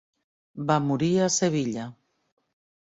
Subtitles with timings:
[0.71, 1.87] Va morir a Sevilla.